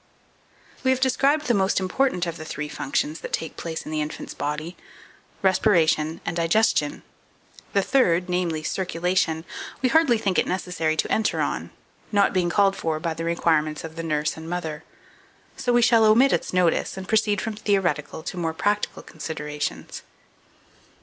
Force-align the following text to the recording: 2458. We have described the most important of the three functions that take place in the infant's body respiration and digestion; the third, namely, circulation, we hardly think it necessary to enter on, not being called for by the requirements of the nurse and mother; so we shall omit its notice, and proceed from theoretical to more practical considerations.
2458. 0.81 0.83
We 0.83 0.89
have 0.89 0.99
described 0.99 1.47
the 1.47 1.53
most 1.53 1.79
important 1.79 2.25
of 2.25 2.37
the 2.37 2.43
three 2.43 2.67
functions 2.67 3.19
that 3.19 3.31
take 3.31 3.55
place 3.55 3.85
in 3.85 3.91
the 3.91 4.01
infant's 4.01 4.33
body 4.33 4.75
respiration 5.43 6.21
and 6.25 6.35
digestion; 6.35 7.03
the 7.73 7.83
third, 7.83 8.27
namely, 8.27 8.63
circulation, 8.63 9.45
we 9.83 9.89
hardly 9.89 10.17
think 10.17 10.39
it 10.39 10.47
necessary 10.47 10.95
to 10.97 11.11
enter 11.11 11.39
on, 11.39 11.69
not 12.11 12.33
being 12.33 12.49
called 12.49 12.75
for 12.75 12.99
by 12.99 13.13
the 13.13 13.23
requirements 13.25 13.83
of 13.83 13.95
the 13.95 14.01
nurse 14.01 14.35
and 14.35 14.49
mother; 14.49 14.83
so 15.55 15.71
we 15.71 15.83
shall 15.83 16.03
omit 16.05 16.33
its 16.33 16.51
notice, 16.51 16.97
and 16.97 17.07
proceed 17.07 17.39
from 17.39 17.53
theoretical 17.55 18.23
to 18.23 18.37
more 18.37 18.55
practical 18.55 19.03
considerations. 19.03 20.01